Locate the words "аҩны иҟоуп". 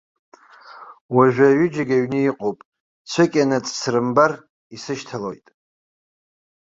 1.97-2.57